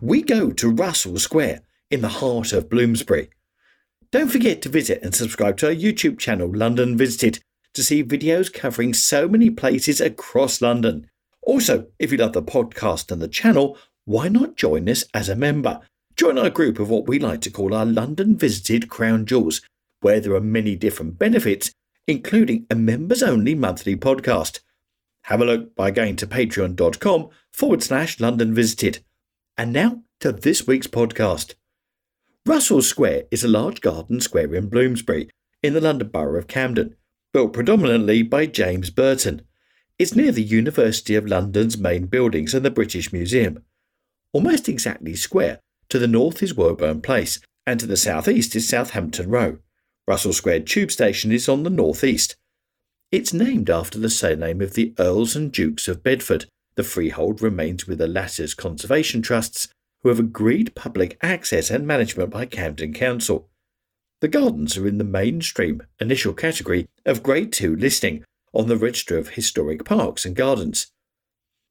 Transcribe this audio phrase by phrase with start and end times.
[0.00, 3.30] we go to Russell Square in the heart of Bloomsbury.
[4.10, 7.40] Don't forget to visit and subscribe to our YouTube channel, London Visited,
[7.74, 11.08] to see videos covering so many places across London.
[11.42, 15.36] Also, if you love the podcast and the channel, why not join us as a
[15.36, 15.80] member?
[16.16, 19.60] Join our group of what we like to call our London Visited Crown Jewels,
[20.00, 21.70] where there are many different benefits,
[22.06, 24.60] including a members only monthly podcast.
[25.24, 29.04] Have a look by going to patreon.com forward slash London Visited.
[29.58, 31.54] And now to this week's podcast.
[32.46, 35.30] Russell Square is a large garden square in Bloomsbury,
[35.64, 36.94] in the London Borough of Camden,
[37.32, 39.42] built predominantly by James Burton.
[39.98, 43.64] It's near the University of London's main buildings and the British Museum.
[44.32, 49.28] Almost exactly square, to the north is Woburn Place, and to the southeast is Southampton
[49.28, 49.58] Row.
[50.06, 52.36] Russell Square tube station is on the northeast.
[53.10, 56.46] It's named after the surname of the Earls and Dukes of Bedford,
[56.78, 59.66] the freehold remains with the latter's conservation trusts,
[60.02, 63.48] who have agreed public access and management by Camden Council.
[64.20, 68.22] The gardens are in the mainstream initial category of Grade 2 listing
[68.52, 70.86] on the Register of Historic Parks and Gardens.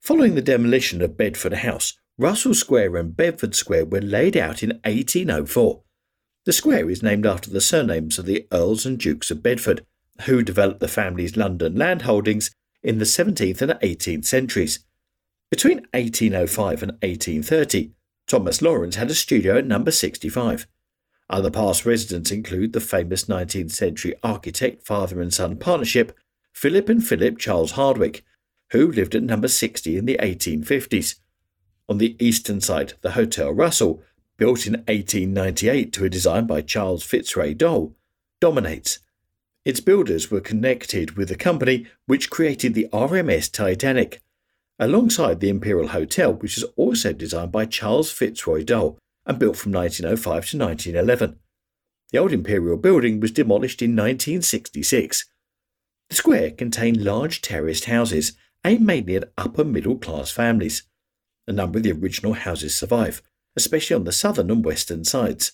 [0.02, 4.72] Following the demolition of Bedford House, Russell Square and Bedford Square were laid out in
[4.84, 5.84] 1804.
[6.44, 9.86] The square is named after the surnames of the Earls and Dukes of Bedford,
[10.26, 12.50] who developed the family's London landholdings
[12.82, 14.84] in the 17th and 18th centuries.
[15.50, 17.92] Between 1805 and 1830,
[18.26, 20.66] Thomas Lawrence had a studio at number 65.
[21.30, 26.16] Other past residents include the famous 19th century architect father and son partnership,
[26.52, 28.24] Philip and Philip Charles Hardwick,
[28.72, 31.16] who lived at number 60 in the 1850s.
[31.88, 34.02] On the eastern side, the Hotel Russell,
[34.36, 37.94] built in 1898 to a design by Charles Fitzroy Doll,
[38.40, 38.98] dominates.
[39.64, 44.20] Its builders were connected with the company which created the RMS Titanic,
[44.78, 49.72] alongside the Imperial Hotel, which was also designed by Charles Fitzroy Doll and built from
[49.72, 51.38] 1905 to 1911.
[52.10, 55.26] The old Imperial building was demolished in 1966.
[56.08, 58.32] The square contained large terraced houses
[58.64, 60.84] aimed mainly at upper middle class families.
[61.46, 63.22] A number of the original houses survive,
[63.56, 65.52] especially on the southern and western sides.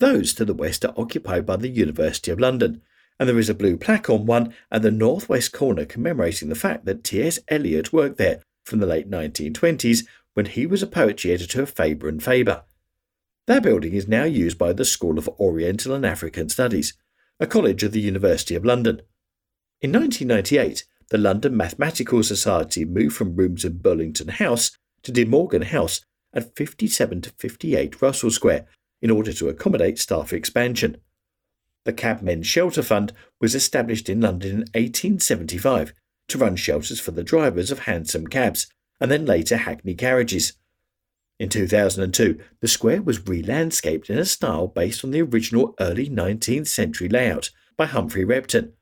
[0.00, 2.82] Those to the west are occupied by the University of London,
[3.18, 6.84] and there is a blue plaque on one at the northwest corner commemorating the fact
[6.84, 7.38] that T.S.
[7.48, 12.08] Eliot worked there from the late 1920s when he was a poetry editor of Faber
[12.08, 12.64] and Faber.
[13.46, 16.94] That building is now used by the School of Oriental and African Studies,
[17.38, 19.02] a college of the University of London.
[19.80, 25.62] In 1998, the London Mathematical Society moved from rooms in Burlington House to De Morgan
[25.62, 26.04] House
[26.34, 28.66] at 57 to 58 Russell Square
[29.00, 30.96] in order to accommodate staff expansion.
[31.86, 35.92] The Cabmen's Shelter Fund was established in London in 1875
[36.28, 38.66] to run shelters for the drivers of hansom cabs
[39.00, 40.54] and then later hackney carriages.
[41.38, 46.10] In 2002, the square was re landscaped in a style based on the original early
[46.10, 48.72] 19th century layout by Humphry Repton.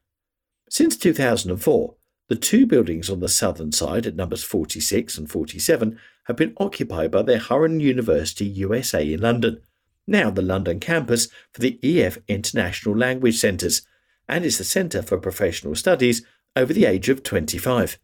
[0.70, 1.96] Since 2004,
[2.28, 7.10] the two buildings on the southern side at numbers 46 and 47 have been occupied
[7.10, 9.60] by the Huron University USA in London,
[10.06, 13.82] now the London campus for the EF International Language Centres,
[14.28, 16.24] and is the Centre for Professional Studies
[16.56, 17.98] over the age of 25.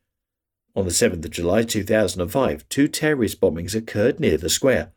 [0.76, 4.93] On the 7th of July 2005, two terrorist bombings occurred near the square.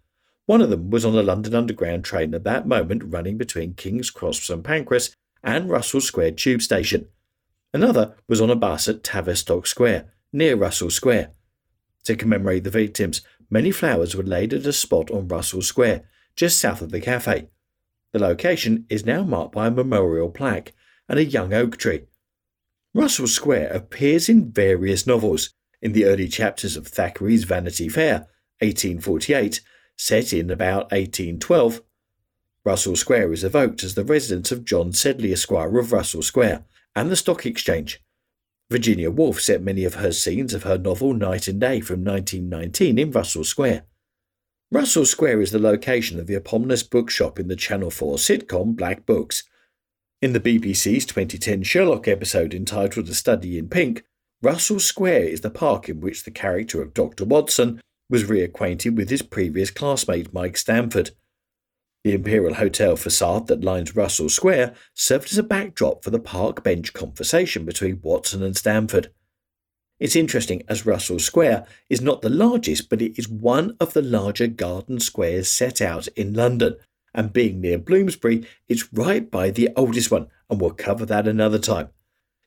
[0.45, 4.11] One of them was on a London Underground train at that moment running between King's
[4.11, 7.07] Cross St Pancras and Russell Square tube station.
[7.73, 11.31] Another was on a bus at Tavistock Square, near Russell Square.
[12.03, 16.03] To commemorate the victims, many flowers were laid at a spot on Russell Square,
[16.35, 17.49] just south of the cafe.
[18.11, 20.73] The location is now marked by a memorial plaque
[21.09, 22.03] and a young oak tree.
[22.93, 25.51] Russell Square appears in various novels.
[25.81, 28.27] In the early chapters of Thackeray's Vanity Fair,
[28.59, 29.61] 1848,
[29.97, 31.81] set in about 1812.
[32.63, 36.63] Russell Square is evoked as the residence of John Sedley Esquire of Russell Square
[36.95, 38.01] and the Stock Exchange.
[38.69, 42.97] Virginia Woolf set many of her scenes of her novel Night and Day from 1919
[42.97, 43.83] in Russell Square.
[44.73, 49.05] Russell Square is the location of the eponymous bookshop in the Channel 4 sitcom Black
[49.05, 49.43] Books.
[50.19, 54.03] In the BBC's 2010 Sherlock episode entitled A Study in Pink,
[54.41, 57.23] Russell Square is the park in which the character of Dr.
[57.23, 61.11] Watson was reacquainted with his previous classmate Mike Stamford.
[62.03, 66.63] The Imperial Hotel facade that lines Russell Square served as a backdrop for the park
[66.63, 69.11] bench conversation between Watson and Stamford.
[70.03, 74.01] It's interesting as Russell Square is not the largest, but it is one of the
[74.01, 76.75] larger garden squares set out in London.
[77.13, 81.57] And being near Bloomsbury, it's right by the oldest one, and we'll cover that another
[81.57, 81.87] time.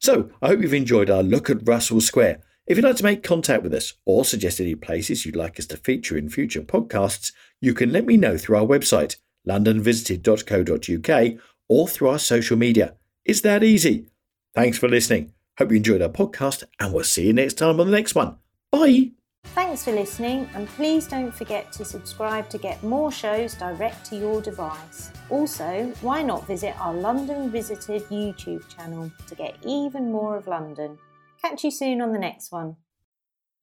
[0.01, 2.43] So, I hope you've enjoyed our look at Russell Square.
[2.67, 5.65] If you'd like to make contact with us or suggest any places you'd like us
[5.69, 7.33] to feature in future podcasts,
[7.63, 9.17] you can let me know through our website,
[9.49, 12.97] londonvisited.co.uk, or through our social media.
[13.25, 14.09] It's that easy.
[14.55, 15.33] Thanks for listening.
[15.59, 18.37] Hope you enjoyed our podcast, and we'll see you next time on the next one.
[18.71, 19.13] Bye.
[19.55, 24.17] Thanks for listening, and please don't forget to subscribe to get more shows direct to
[24.17, 25.11] your device.
[25.31, 30.99] Also, why not visit our London Visited YouTube channel to get even more of London?
[31.41, 32.77] Catch you soon on the next one.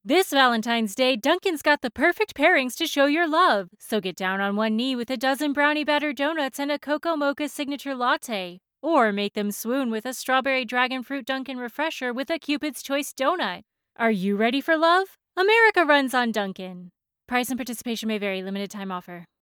[0.05, 3.69] This Valentine's Day, Dunkin's got the perfect pairings to show your love.
[3.79, 7.15] So get down on one knee with a dozen brownie batter donuts and a cocoa
[7.15, 8.59] mocha signature latte.
[8.83, 13.13] Or make them swoon with a strawberry dragon fruit Dunkin' refresher with a Cupid's Choice
[13.13, 13.61] donut.
[13.95, 15.17] Are you ready for love?
[15.37, 16.91] America runs on Dunkin'.
[17.25, 19.25] Price and participation may vary, limited time offer.